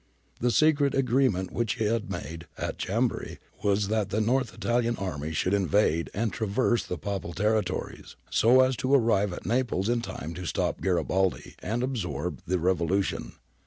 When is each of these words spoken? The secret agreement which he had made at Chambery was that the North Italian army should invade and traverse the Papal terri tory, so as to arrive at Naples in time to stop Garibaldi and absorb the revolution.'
The 0.39 0.49
secret 0.49 0.95
agreement 0.95 1.51
which 1.51 1.75
he 1.75 1.83
had 1.85 2.09
made 2.09 2.47
at 2.57 2.79
Chambery 2.79 3.37
was 3.63 3.87
that 3.89 4.09
the 4.09 4.19
North 4.19 4.51
Italian 4.51 4.95
army 4.97 5.31
should 5.31 5.53
invade 5.53 6.09
and 6.11 6.33
traverse 6.33 6.83
the 6.83 6.97
Papal 6.97 7.33
terri 7.35 7.63
tory, 7.63 8.01
so 8.31 8.61
as 8.61 8.75
to 8.77 8.91
arrive 8.95 9.31
at 9.31 9.45
Naples 9.45 9.89
in 9.89 10.01
time 10.01 10.33
to 10.33 10.47
stop 10.47 10.81
Garibaldi 10.81 11.53
and 11.59 11.83
absorb 11.83 12.39
the 12.47 12.57
revolution.' 12.57 13.33